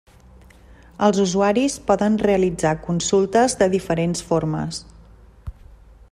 Els 1.07 1.19
usuaris 1.23 1.75
poden 1.91 2.15
realitzar 2.23 2.73
consultes 2.87 3.57
de 3.61 3.69
diferents 3.75 4.25
formes. 4.31 4.81